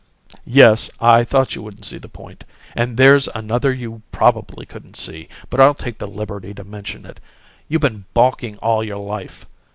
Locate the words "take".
5.75-5.99